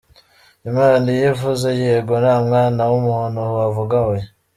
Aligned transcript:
Imana 0.69 1.05
iyo 1.17 1.23
ivuze 1.33 1.67
Yego, 1.81 2.13
nta 2.23 2.35
mwana 2.45 2.81
w'umuntu 2.91 3.39
wavuga 3.57 3.95
Oya. 4.11 4.27